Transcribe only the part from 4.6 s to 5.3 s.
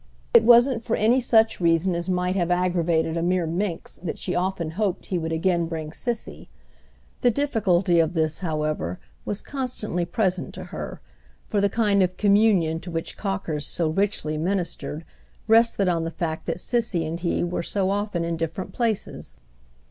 hoped he